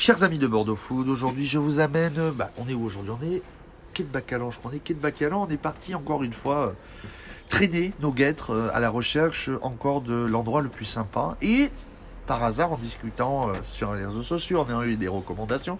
Chers 0.00 0.22
amis 0.22 0.38
de 0.38 0.46
Bordeaux 0.46 0.76
Food, 0.76 1.10
aujourd'hui 1.10 1.44
je 1.44 1.58
vous 1.58 1.78
amène. 1.78 2.16
euh, 2.16 2.32
Bah, 2.32 2.50
on 2.56 2.66
est 2.66 2.72
où 2.72 2.82
aujourd'hui? 2.86 3.12
On 3.20 3.22
est 3.22 3.42
quai 3.92 4.02
de 4.02 4.08
Bacalan, 4.08 4.50
je 4.50 4.58
crois. 4.58 4.70
On 4.72 4.74
est 4.74 4.78
quai 4.78 4.94
de 4.94 4.98
Bacalan. 4.98 5.46
On 5.46 5.52
est 5.52 5.58
parti 5.58 5.94
encore 5.94 6.22
une 6.22 6.32
fois 6.32 6.68
euh, 6.68 6.72
traîner 7.50 7.92
nos 8.00 8.10
guêtres 8.10 8.54
euh, 8.54 8.70
à 8.72 8.80
la 8.80 8.88
recherche 8.88 9.50
encore 9.60 10.00
de 10.00 10.14
l'endroit 10.14 10.62
le 10.62 10.70
plus 10.70 10.86
sympa. 10.86 11.36
Et 11.42 11.68
par 12.30 12.44
hasard, 12.44 12.70
en 12.70 12.76
discutant 12.76 13.48
euh, 13.48 13.52
sur 13.64 13.92
les 13.92 14.04
réseaux 14.06 14.22
sociaux, 14.22 14.60
en 14.60 14.68
ayant 14.68 14.84
eu 14.84 14.94
des 14.94 15.08
recommandations, 15.08 15.78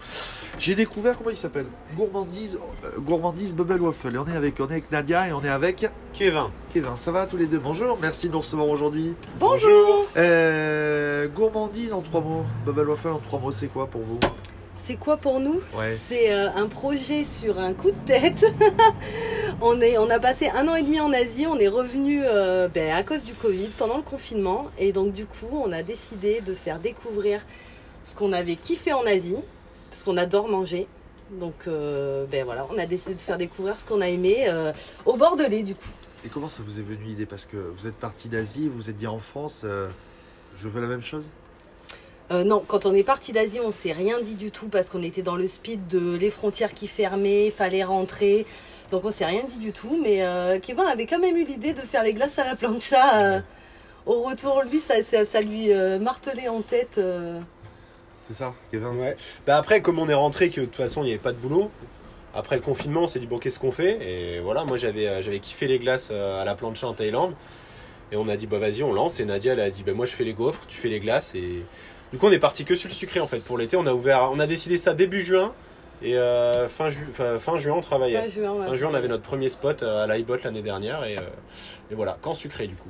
j'ai 0.59 0.75
découvert 0.75 1.17
comment 1.17 1.31
il 1.31 1.37
s'appelle? 1.37 1.67
Gourmandise, 1.95 2.59
euh, 2.85 2.89
Gourmandise 2.99 3.55
Bubble 3.55 3.81
Waffle. 3.81 4.17
Et 4.17 4.19
on 4.19 4.27
est 4.27 4.37
avec, 4.37 4.59
on 4.59 4.67
est 4.67 4.73
avec 4.73 4.91
Nadia 4.91 5.29
et 5.29 5.33
on 5.33 5.45
est 5.45 5.49
avec 5.49 5.89
Kevin. 6.13 6.47
Kevin. 6.75 6.97
Ça 6.97 7.13
va 7.13 7.29
tous 7.29 7.37
les 7.37 7.47
deux? 7.47 7.61
Bonjour, 7.61 7.97
merci 8.03 8.27
de 8.27 8.33
nous 8.33 8.41
recevoir 8.41 8.67
aujourd'hui. 8.67 9.15
Bonjour 9.39 10.09
Euh, 10.17 11.29
gourmandise 11.29 11.93
en 11.93 12.01
trois 12.01 12.21
mots. 12.21 12.45
Bubble 12.67 12.91
Waffle 12.91 13.09
en 13.11 13.19
trois 13.21 13.39
mots, 13.39 13.53
c'est 13.53 13.69
quoi 13.69 13.87
pour 13.87 14.03
vous? 14.03 14.19
C'est 14.77 14.97
quoi 14.97 15.19
pour 15.19 15.39
nous? 15.39 15.61
Ouais. 15.79 15.95
C'est 15.97 16.33
euh, 16.35 16.49
un 16.57 16.67
projet 16.67 17.25
sur 17.25 17.61
un 17.61 17.75
coup 17.75 17.93
de 17.93 18.07
tête. 18.07 18.45
on, 19.61 19.81
est, 19.81 19.99
on 19.99 20.11
a 20.11 20.19
passé 20.19 20.49
un 20.49 20.67
an 20.69 20.75
et 20.75 20.83
demi 20.83 21.01
en 21.01 21.13
Asie, 21.13 21.47
on 21.47 21.59
est 21.59 21.69
revenu 21.69 22.23
euh, 22.25 22.69
ben, 22.69 22.93
à 22.93 23.03
cause 23.03 23.25
du 23.25 23.35
Covid 23.35 23.69
pendant 23.77 23.97
le 23.97 24.03
confinement. 24.03 24.69
Et 24.79 24.93
donc 24.93 25.13
du 25.13 25.27
coup, 25.27 25.49
on 25.53 25.73
a 25.73 25.83
décidé 25.83 26.41
de 26.41 26.55
faire 26.55 26.79
découvrir 26.79 27.41
ce 28.05 28.15
qu'on 28.15 28.33
avait 28.33 28.57
kiffé 28.57 28.93
en 28.93 29.05
Asie, 29.05 29.37
parce 29.91 30.03
qu'on 30.03 30.17
adore 30.17 30.49
manger. 30.49 30.87
Donc 31.33 31.55
euh, 31.69 32.25
ben 32.27 32.45
voilà, 32.45 32.67
on 32.71 32.79
a 32.79 32.87
décidé 32.87 33.15
de 33.15 33.21
faire 33.21 33.39
découvrir 33.39 33.79
ce 33.79 33.85
qu'on 33.85 34.01
a 34.01 34.09
aimé 34.09 34.47
euh, 34.49 34.73
au 35.05 35.17
Bordelais 35.17 35.63
du 35.63 35.75
coup. 35.75 35.89
Et 36.25 36.29
comment 36.29 36.49
ça 36.49 36.63
vous 36.67 36.81
est 36.81 36.83
venu 36.83 37.05
l'idée? 37.05 37.27
Parce 37.27 37.47
que 37.47 37.57
vous 37.57 37.87
êtes 37.87 37.95
parti 37.95 38.29
d'Asie, 38.29 38.69
vous 38.69 38.77
vous 38.77 38.91
êtes 38.91 38.97
dit 38.97 39.07
en 39.07 39.21
France, 39.21 39.65
je 39.65 40.69
veux 40.69 40.81
la 40.81 40.87
même 40.87 41.03
chose? 41.03 41.31
Euh, 42.31 42.45
non, 42.45 42.63
quand 42.67 42.87
on 42.87 42.95
est 42.95 43.03
parti 43.03 43.33
d'Asie, 43.33 43.59
on 43.61 43.73
s'est 43.73 43.93
rien 43.93 44.21
dit 44.21 44.37
du 44.37 44.51
tout 44.53 44.69
parce 44.69 44.89
qu'on 44.89 45.03
était 45.03 45.23
dans 45.23 45.35
le 45.35 45.49
speed 45.49 45.89
de 45.89 46.17
les 46.17 46.31
frontières 46.31 46.75
qui 46.75 46.87
fermaient, 46.87 47.51
fallait 47.51 47.83
rentrer. 47.83 48.47
Donc 48.91 49.05
on 49.05 49.11
s'est 49.11 49.27
rien 49.27 49.45
dit 49.45 49.59
du 49.59 49.73
tout. 49.73 49.99
Mais 50.03 50.23
euh, 50.23 50.59
Kevin 50.61 50.85
avait 50.87 51.07
quand 51.07 51.19
même 51.19 51.37
eu 51.37 51.45
l'idée 51.45 51.73
de 51.73 51.81
faire 51.81 52.03
les 52.03 52.13
glaces 52.15 52.39
à 52.39 52.45
la 52.45 52.57
plancha. 52.57 53.21
euh, 53.23 53.41
au 54.07 54.23
retour, 54.23 54.63
lui, 54.63 54.79
ça, 54.79 55.03
ça, 55.03 55.25
ça 55.25 55.41
lui 55.41 55.73
euh, 55.73 55.99
martelait 55.99 56.49
en 56.49 56.63
tête. 56.63 56.97
euh. 56.99 57.41
C'est 58.27 58.35
ça, 58.35 58.55
Kevin? 58.71 58.99
Ouais. 58.99 59.17
Bah 59.47 59.57
après, 59.57 59.81
comme 59.83 59.99
on 59.99 60.09
est 60.09 60.15
rentré, 60.15 60.51
que 60.51 60.61
de 60.61 60.67
toute 60.67 60.77
façon 60.77 61.03
il 61.03 61.07
n'y 61.07 61.11
avait 61.13 61.21
pas 61.23 61.33
de 61.33 61.39
boulot. 61.39 61.71
Après 62.33 62.55
le 62.55 62.63
confinement, 62.63 63.03
on 63.03 63.07
s'est 63.09 63.19
dit 63.19 63.27
bon, 63.27 63.39
qu'est-ce 63.39 63.59
qu'on 63.59 63.73
fait? 63.73 63.99
Et 64.01 64.41
voilà, 64.41 64.65
moi 64.65 64.77
j'avais 64.77 65.21
j'avais 65.21 65.41
kiffé 65.41 65.67
les 65.67 65.81
glaces 65.81 66.11
à 66.13 66.45
la 66.45 66.55
plancha 66.55 66.87
en 66.87 66.95
Thaïlande. 66.95 67.35
Et 68.13 68.17
on 68.17 68.29
a 68.29 68.37
dit 68.37 68.47
bah 68.47 68.59
vas-y, 68.59 68.83
on 68.85 68.93
lance. 68.93 69.19
Et 69.21 69.25
Nadia 69.25 69.53
elle 69.55 69.61
a 69.61 69.71
dit 69.71 69.83
bah 69.83 69.95
moi 69.95 70.07
je 70.07 70.13
fais 70.13 70.25
les 70.25 70.33
gaufres, 70.33 70.65
tu 70.69 70.77
fais 70.79 70.89
les 70.89 71.01
glaces. 71.01 71.33
Et 71.35 71.65
du 72.13 72.19
coup 72.19 72.27
on 72.29 72.31
est 72.33 72.39
parti 72.39 72.65
que 72.65 72.77
sur 72.77 72.89
le 72.89 72.95
sucré 72.95 73.19
en 73.19 73.27
fait 73.27 73.41
pour 73.41 73.59
l'été. 73.59 73.77
On 73.77 73.87
a 73.87 73.93
ouvert, 73.93 74.31
on 74.33 74.39
a 74.39 74.47
décidé 74.47 74.79
ça 74.79 74.95
début 74.95 75.23
juin. 75.23 75.53
Et 76.03 76.17
euh, 76.17 76.69
fin, 76.69 76.89
ju- 76.89 77.07
fin, 77.13 77.39
fin 77.39 77.59
juin 77.59 77.75
on 77.77 77.81
travaillait. 77.81 78.23
Fin 78.23 78.29
juin, 78.29 78.53
ouais. 78.53 78.67
Fin 78.67 78.77
juin 78.77 78.89
on 78.91 78.95
avait 78.95 79.09
notre 79.09 79.23
premier 79.23 79.49
spot 79.51 79.83
euh, 79.83 80.05
à 80.05 80.07
l'iBot 80.07 80.37
l'année 80.43 80.63
dernière. 80.63 81.05
Et, 81.05 81.19
euh, 81.19 81.23
et 81.91 81.95
voilà, 81.95 82.17
qu'en 82.23 82.33
sucré 82.35 82.67
du 82.67 82.75
coup. 82.75 82.89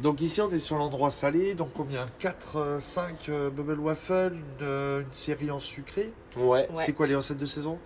Donc 0.00 0.20
ici 0.20 0.40
on 0.40 0.50
est 0.50 0.58
sur 0.58 0.76
l'endroit 0.76 1.10
salé, 1.10 1.54
donc 1.54 1.70
combien? 1.74 2.06
4, 2.20 2.78
5 2.80 3.30
Bubble 3.54 3.80
Waffle, 3.80 4.32
une, 4.60 4.66
une 4.66 5.04
série 5.14 5.50
en 5.50 5.58
sucré? 5.58 6.12
Ouais. 6.36 6.68
Ouais. 6.72 6.84
C'est 6.84 6.92
quoi 6.92 7.06
les 7.06 7.14
recettes 7.16 7.38
de 7.38 7.46
saison? 7.46 7.78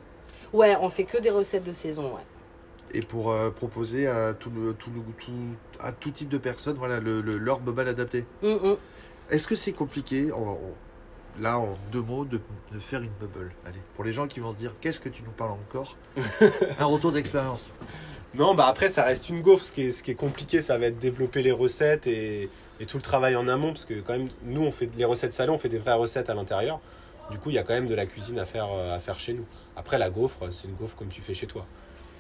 Ouais, 0.53 0.77
on 0.81 0.91
fait 0.91 1.05
que 1.05 1.19
des 1.19 1.31
recettes 1.31 1.65
de 1.65 1.73
saison. 1.73 2.15
Ouais. 2.15 2.23
Et 2.93 3.01
pour 3.01 3.31
euh, 3.33 3.51
proposer 3.51 4.07
à 4.07 4.33
tout, 4.35 4.51
le, 4.55 4.73
tout, 4.75 4.91
le- 4.95 5.01
tout- 5.25 5.33
à 5.81 5.91
tout 5.93 6.11
type 6.11 6.29
de 6.29 6.39
personnes 6.39 6.77
voilà, 6.77 7.01
le, 7.01 7.21
le- 7.21 7.39
leur 7.39 7.61
bubble 7.61 7.89
adapté. 7.89 8.25
Hum, 8.43 8.59
hum. 8.63 8.77
Est-ce 9.31 9.49
que 9.49 9.55
c'est 9.57 9.73
compliqué, 9.73 10.31
là 11.41 11.59
en 11.59 11.77
deux 11.93 12.03
mots, 12.03 12.25
de, 12.25 12.41
de 12.73 12.79
faire 12.81 13.03
une 13.03 13.11
bubble 13.21 13.53
Allez, 13.67 13.79
pour 13.95 14.05
les 14.05 14.13
gens 14.13 14.27
qui 14.27 14.41
vont 14.41 14.51
se 14.53 14.57
dire 14.57 14.73
qu'est-ce 14.81 15.01
que 15.01 15.09
tu 15.09 15.23
nous 15.23 15.31
parles 15.31 15.53
encore 15.53 15.97
Un 16.79 16.85
retour 16.87 17.13
d'expérience. 17.13 17.75
Non, 18.35 18.55
bah 18.55 18.67
après, 18.69 18.89
ça 18.89 19.05
reste 19.05 19.29
une 19.31 19.41
gaufre. 19.43 19.63
Ce 19.65 19.73
qui 19.73 19.83
est, 19.83 19.93
ce 19.93 20.03
qui 20.03 20.11
est 20.11 20.15
compliqué, 20.17 20.61
ça 20.63 20.77
va 20.77 20.87
être 20.87 20.99
développer 20.99 21.43
les 21.43 21.53
recettes 21.53 22.07
et, 22.07 22.51
et 22.81 22.87
tout 22.87 22.97
le 22.99 23.03
travail 23.03 23.35
en 23.37 23.49
amont. 23.49 23.73
Parce 23.73 23.85
que, 23.87 24.01
quand 24.01 24.13
même, 24.19 24.29
nous, 24.45 24.63
on 24.63 24.71
fait 24.71 24.91
les 24.97 25.05
recettes 25.05 25.33
salées, 25.33 25.51
on 25.53 25.59
fait 25.59 25.69
des 25.71 25.79
vraies 25.79 25.95
recettes 25.95 26.29
à 26.29 26.35
l'intérieur. 26.35 26.81
Du 27.31 27.39
coup, 27.39 27.51
il 27.51 27.55
y 27.55 27.59
a 27.59 27.63
quand 27.63 27.73
même 27.75 27.87
de 27.87 27.95
la 27.95 28.05
cuisine 28.07 28.39
à 28.39 28.45
faire, 28.45 28.69
euh, 28.71 28.95
à 28.95 28.99
faire 29.01 29.19
chez 29.19 29.33
nous. 29.33 29.45
Après, 29.75 29.99
la 29.99 30.11
gaufre, 30.11 30.53
c'est 30.53 30.69
une 30.69 30.75
gaufre 30.75 30.97
comme 30.97 31.09
tu 31.09 31.23
fais 31.23 31.35
chez 31.35 31.47
toi. 31.47 31.65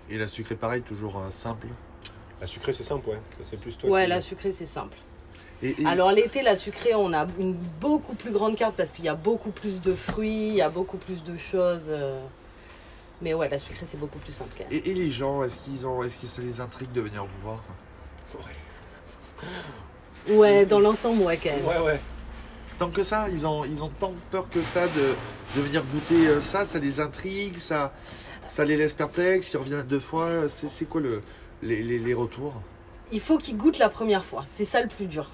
Et 0.08 0.16
la 0.18 0.26
sucrée 0.26 0.54
pareil, 0.56 0.82
toujours 0.82 1.18
euh, 1.18 1.30
simple. 1.30 1.66
La 2.40 2.46
sucrée, 2.46 2.72
c'est 2.72 2.82
simple, 2.84 3.08
ouais. 3.10 3.20
C'est 3.42 3.58
plus 3.58 3.76
toi. 3.76 3.90
Ouais, 3.90 4.04
qui- 4.04 4.10
la 4.10 4.20
sucrée, 4.20 4.52
c'est 4.52 4.66
simple. 4.66 4.96
Et, 5.62 5.74
et- 5.82 5.86
Alors 5.86 6.12
l'été, 6.12 6.42
la 6.42 6.54
sucrée, 6.56 6.94
on 6.94 7.12
a 7.12 7.26
une 7.38 7.54
beaucoup 7.80 8.14
plus 8.14 8.30
grande 8.32 8.56
carte 8.56 8.74
parce 8.76 8.92
qu'il 8.92 9.04
y 9.04 9.08
a 9.08 9.14
beaucoup 9.14 9.50
plus 9.50 9.80
de 9.80 9.94
fruits, 9.94 10.48
il 10.48 10.54
y 10.56 10.62
a 10.62 10.68
beaucoup 10.68 10.98
plus 10.98 11.22
de 11.24 11.36
choses. 11.38 11.86
euh. 11.90 12.20
Mais 13.22 13.32
ouais, 13.32 13.48
la 13.48 13.56
sucrée, 13.58 13.86
c'est 13.86 13.96
beaucoup 13.98 14.18
plus 14.18 14.32
simple 14.32 14.50
quand 14.58 14.64
même. 14.68 14.72
et- 14.84 14.90
et 14.90 14.94
les 14.94 15.10
gens, 15.10 15.42
est-ce 15.42 15.58
qu'ils 15.58 15.86
ont, 15.86 16.02
est-ce 16.02 16.20
que 16.20 16.26
ça 16.26 16.42
les 16.42 16.60
intrigue 16.60 16.92
de 16.92 17.00
venir 17.00 17.24
vous 17.24 17.42
voir 17.42 17.62
quoi 18.32 18.40
Ouais, 20.28 20.66
dans 20.66 20.80
l'ensemble, 20.80 21.22
ouais, 21.22 21.38
quand 21.42 21.50
même. 21.50 21.64
Ouais, 21.64 21.78
ouais. 21.92 22.00
Tant 22.78 22.90
que 22.90 23.02
ça, 23.02 23.28
ils 23.30 23.46
ont, 23.46 23.64
ils 23.64 23.82
ont 23.82 23.88
tant 23.88 24.12
peur 24.30 24.46
que 24.50 24.60
ça 24.62 24.86
de, 24.88 25.14
de 25.56 25.60
venir 25.62 25.82
goûter 25.84 26.28
euh, 26.28 26.40
ça, 26.42 26.64
ça 26.64 26.78
les 26.78 27.00
intrigue, 27.00 27.56
ça, 27.56 27.94
ça 28.42 28.64
les 28.64 28.76
laisse 28.76 28.92
perplexes, 28.92 29.52
ils 29.54 29.56
reviennent 29.56 29.82
deux 29.86 30.00
fois. 30.00 30.48
C'est, 30.48 30.66
c'est 30.68 30.84
quoi 30.84 31.00
le, 31.00 31.22
les, 31.62 31.82
les, 31.82 31.98
les 31.98 32.14
retours? 32.14 32.52
Il 33.12 33.20
faut 33.20 33.38
qu'ils 33.38 33.56
goûtent 33.56 33.78
la 33.78 33.88
première 33.88 34.24
fois. 34.24 34.44
C'est 34.46 34.64
ça 34.66 34.82
le 34.82 34.88
plus 34.88 35.06
dur. 35.06 35.30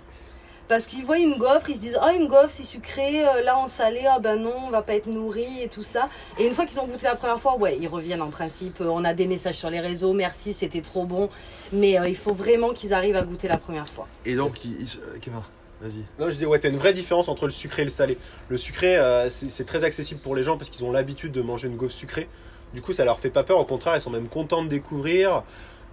Parce 0.68 0.86
qu'ils 0.86 1.04
voient 1.04 1.18
une 1.18 1.36
gaufre, 1.36 1.68
ils 1.68 1.74
se 1.76 1.80
disent 1.80 1.98
Ah, 2.00 2.12
une 2.14 2.28
gaufre, 2.28 2.48
c'est 2.48 2.62
sucré, 2.62 3.26
euh, 3.26 3.42
là 3.42 3.58
en 3.58 3.68
salé, 3.68 4.02
ah 4.08 4.18
ben 4.18 4.36
non, 4.36 4.54
on 4.66 4.70
va 4.70 4.80
pas 4.82 4.94
être 4.94 5.06
nourri 5.06 5.46
et 5.62 5.68
tout 5.68 5.82
ça. 5.82 6.08
Et 6.38 6.46
une 6.46 6.54
fois 6.54 6.64
qu'ils 6.64 6.80
ont 6.80 6.86
goûté 6.86 7.04
la 7.04 7.14
première 7.16 7.38
fois, 7.40 7.56
ouais, 7.58 7.76
ils 7.80 7.88
reviennent 7.88 8.22
en 8.22 8.30
principe. 8.30 8.80
Euh, 8.80 8.86
On 8.88 9.04
a 9.04 9.12
des 9.12 9.26
messages 9.26 9.56
sur 9.56 9.68
les 9.70 9.80
réseaux, 9.80 10.12
merci, 10.14 10.52
c'était 10.52 10.80
trop 10.80 11.04
bon. 11.04 11.28
Mais 11.72 11.98
euh, 11.98 12.08
il 12.08 12.16
faut 12.16 12.32
vraiment 12.32 12.70
qu'ils 12.72 12.94
arrivent 12.94 13.16
à 13.16 13.22
goûter 13.22 13.48
la 13.48 13.58
première 13.58 13.86
fois. 13.88 14.06
Et 14.24 14.34
donc, 14.34 14.64
ils, 14.64 14.80
ils- 14.80 15.00
euh, 15.02 15.18
Kevin, 15.20 15.40
vas-y. 15.82 16.04
Non, 16.18 16.30
je 16.30 16.36
dis, 16.36 16.46
ouais, 16.46 16.58
t'as 16.58 16.70
une 16.70 16.78
vraie 16.78 16.92
différence 16.94 17.28
entre 17.28 17.44
le 17.46 17.52
sucré 17.52 17.82
et 17.82 17.84
le 17.84 17.90
salé. 17.90 18.16
Le 18.48 18.56
sucré, 18.56 18.96
euh, 18.96 19.28
c'est 19.28 19.50
c'est 19.50 19.64
très 19.64 19.84
accessible 19.84 20.20
pour 20.20 20.34
les 20.36 20.42
gens 20.42 20.56
parce 20.56 20.70
qu'ils 20.70 20.84
ont 20.86 20.92
l'habitude 20.92 21.32
de 21.32 21.42
manger 21.42 21.68
une 21.68 21.76
gaufre 21.76 21.94
sucrée. 21.94 22.28
Du 22.72 22.80
coup, 22.80 22.94
ça 22.94 23.04
leur 23.04 23.18
fait 23.18 23.28
pas 23.30 23.42
peur. 23.42 23.58
Au 23.58 23.64
contraire, 23.66 23.94
ils 23.96 24.00
sont 24.00 24.08
même 24.10 24.28
contents 24.28 24.62
de 24.62 24.68
découvrir 24.68 25.42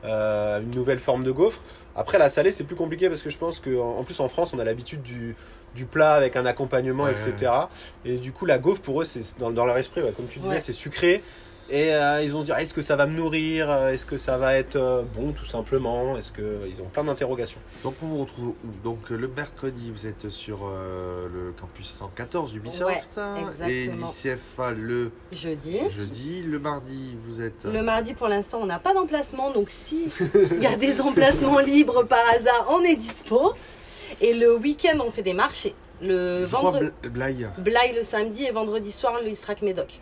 euh, 0.05 0.61
une 0.61 0.71
nouvelle 0.71 0.99
forme 0.99 1.23
de 1.23 1.31
gaufre. 1.31 1.59
Après, 1.95 2.17
la 2.17 2.29
salée, 2.29 2.51
c'est 2.51 2.63
plus 2.63 2.75
compliqué 2.75 3.09
parce 3.09 3.21
que 3.21 3.29
je 3.29 3.37
pense 3.37 3.59
qu'en 3.59 3.97
en 3.97 4.03
plus, 4.03 4.19
en 4.19 4.29
France, 4.29 4.53
on 4.53 4.59
a 4.59 4.63
l'habitude 4.63 5.01
du, 5.01 5.35
du 5.75 5.85
plat 5.85 6.13
avec 6.13 6.35
un 6.35 6.45
accompagnement, 6.45 7.03
Ouais, 7.05 7.11
etc. 7.11 7.51
Et 8.05 8.17
du 8.17 8.31
coup, 8.31 8.45
la 8.45 8.57
gaufre, 8.57 8.81
pour 8.81 9.01
eux, 9.01 9.05
c'est 9.05 9.37
dans, 9.39 9.51
dans 9.51 9.65
leur 9.65 9.77
esprit, 9.77 10.01
ouais, 10.01 10.13
comme 10.15 10.27
tu 10.27 10.39
disais, 10.39 10.53
Ouais. 10.55 10.59
c'est 10.59 10.71
sucré. 10.71 11.23
Et 11.71 11.93
euh, 11.93 12.23
ils 12.23 12.31
vont 12.31 12.39
se 12.41 12.45
dire, 12.45 12.57
est-ce 12.57 12.73
que 12.73 12.81
ça 12.81 12.95
va 12.95 13.05
me 13.05 13.13
nourrir? 13.13 13.71
Est-ce 13.71 14.05
que 14.05 14.17
ça 14.17 14.37
va 14.37 14.55
être 14.55 14.75
euh, 14.75 15.03
bon, 15.15 15.33
tout 15.33 15.45
simplement? 15.45 16.17
Est-ce 16.17 16.31
que 16.31 16.61
ils 16.67 16.81
ont 16.81 16.85
plein 16.85 17.03
d'interrogations. 17.03 17.59
Donc, 17.83 17.93
on 18.01 18.07
vous 18.07 18.17
retrouve 18.21 18.45
où? 18.47 18.55
Donc, 18.83 19.11
euh, 19.11 19.15
le 19.15 19.27
mercredi, 19.27 19.91
vous 19.95 20.07
êtes 20.07 20.29
sur 20.29 20.61
euh, 20.63 21.27
le 21.31 21.51
campus 21.51 21.87
114 21.99 22.55
Ubisoft. 22.55 22.85
Ouais, 23.17 23.69
Et 23.71 23.87
l'ICFA 23.87 24.71
le 24.71 25.11
Jeudi. 25.31 25.77
jeudi. 25.95 26.41
Le 26.41 26.57
mardi, 26.57 27.15
vous 27.27 27.39
êtes. 27.41 27.65
euh, 27.65 27.71
Le 27.71 27.83
mardi, 27.83 28.15
pour 28.15 28.27
l'instant, 28.29 28.59
on 28.61 28.65
n'a 28.65 28.79
pas 28.79 28.95
d'emplacement. 28.95 29.51
Donc, 29.51 29.69
si 29.69 30.09
il 30.51 30.61
y 30.61 30.65
a 30.67 30.75
des 30.75 31.01
emplacements 31.01 31.59
libres 31.59 32.03
par 32.03 32.23
hasard, 32.35 32.65
on 32.71 32.81
est 32.83 32.95
dispo. 32.95 33.53
Et 34.21 34.33
le 34.33 34.57
week-end, 34.57 34.97
on 35.05 35.11
fait 35.11 35.21
des 35.21 35.33
marchés. 35.33 35.75
Le 36.01 36.45
vendredi, 36.45 36.89
Bla- 37.03 37.09
Blaye. 37.11 37.47
Blaye 37.59 37.93
le 37.93 38.01
samedi 38.01 38.45
et 38.45 38.51
vendredi 38.51 38.91
soir, 38.91 39.19
le 39.21 39.27
Istrac 39.29 39.61
Médoc. 39.61 39.99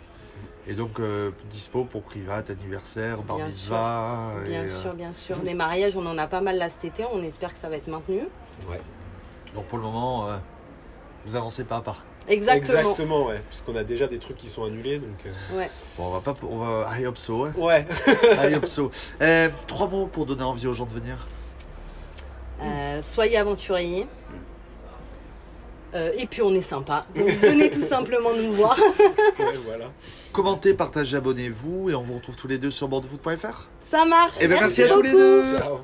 Et 0.70 0.74
donc, 0.74 1.00
euh, 1.00 1.32
dispo 1.50 1.86
pour 1.86 2.02
privat, 2.04 2.44
anniversaire, 2.50 3.20
bar 3.22 3.38
Bien 3.38 3.46
mitzvah. 3.46 4.32
et, 4.46 4.50
Bien 4.50 4.64
euh, 4.64 4.68
sûr, 4.68 4.94
bien 4.94 5.14
sûr. 5.14 5.38
Des 5.44 5.54
mariages, 5.54 5.96
on 5.96 6.06
en 6.06 6.18
a 6.18 6.28
pas 6.28 6.42
mal 6.42 6.58
là 6.58 6.70
cet 6.70 6.86
été. 6.86 7.06
On 7.14 7.22
espère 7.24 7.54
que 7.54 7.60
ça 7.60 7.70
va 7.70 7.78
être 7.78 7.88
maintenu. 7.88 8.20
Ouais. 8.70 8.82
Donc, 9.56 9.66
pour 9.68 9.78
le 9.78 9.84
moment, 9.86 10.28
euh, 10.28 10.38
vous 11.26 11.36
avancez 11.36 11.64
pas 11.64 11.78
à 11.78 11.82
pas. 11.82 11.98
Exactement. 12.28 12.80
Exactement, 12.80 13.26
ouais. 13.28 13.42
Puisqu'on 13.48 13.78
a 13.78 13.86
déjà 13.86 14.08
des 14.08 14.20
trucs 14.20 14.36
qui 14.36 14.50
sont 14.50 14.66
annulés, 14.66 15.00
donc. 15.00 15.26
euh, 15.26 15.58
Ouais. 15.58 15.70
Bon, 15.98 16.08
on 16.08 16.12
va 16.12 16.20
pas. 16.20 16.36
On 16.44 16.58
va. 16.58 16.92
Hop, 17.06 17.18
so, 17.18 17.46
hein. 17.46 17.54
Ouais. 17.56 17.86
Allez, 18.38 18.56
hop, 18.56 18.66
so. 18.66 18.92
Euh, 19.22 19.50
trois 19.68 19.88
mots 19.88 20.08
pour 20.08 20.26
donner 20.26 20.44
envie 20.44 20.68
aux 20.68 20.74
gens 20.74 20.86
de 20.86 20.94
venir. 20.94 21.28
Euh, 22.62 23.02
soyez 23.02 23.38
aventuriers. 23.38 24.06
Euh, 25.94 26.12
et 26.18 26.26
puis 26.26 26.42
on 26.42 26.54
est 26.54 26.62
sympa. 26.62 27.06
Donc 27.16 27.30
venez 27.30 27.70
tout 27.70 27.82
simplement 27.82 28.34
nous 28.34 28.52
voir. 28.54 28.78
ouais, 29.40 29.46
voilà. 29.66 29.86
Commentez, 30.34 30.74
partagez, 30.74 31.18
abonnez-vous 31.18 31.90
et 31.90 31.96
on 31.96 32.02
vous 32.02 32.16
retrouve 32.16 32.36
tous 32.36 32.48
les 32.48 32.58
deux 32.58 32.72
sur 32.72 32.88
bordeauxfoot.fr. 32.88 33.70
Ça 33.82 34.06
marche. 34.06 34.36
Eh 34.42 34.48
ben, 34.48 34.60
merci 34.60 34.84
à 34.84 34.90
tous 34.90 35.02
les 35.02 35.12
deux. 35.12 35.58
Ciao. 35.58 35.80